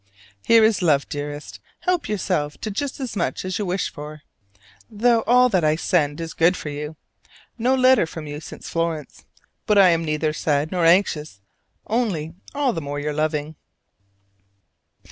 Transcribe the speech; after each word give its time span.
Here 0.43 0.63
is 0.63 0.81
love, 0.81 1.07
dearest! 1.09 1.59
help 1.81 2.09
yourself 2.09 2.57
to 2.61 2.71
just 2.71 2.99
as 2.99 3.15
much 3.15 3.45
as 3.45 3.59
you 3.59 3.67
wish 3.67 3.93
for; 3.93 4.23
though 4.89 5.21
all 5.27 5.47
that 5.49 5.63
I 5.63 5.75
send 5.75 6.19
is 6.19 6.33
good 6.33 6.57
for 6.57 6.69
you! 6.69 6.95
No 7.55 7.75
letter 7.75 8.07
from 8.07 8.25
you 8.25 8.39
since 8.39 8.67
Florence, 8.67 9.25
but 9.67 9.77
I 9.77 9.89
am 9.89 10.03
neither 10.03 10.33
sad 10.33 10.71
nor 10.71 10.85
anxious: 10.85 11.41
only 11.85 12.33
all 12.55 12.73
the 12.73 12.81
more 12.81 12.99
your 12.99 13.13
loving. 13.13 13.55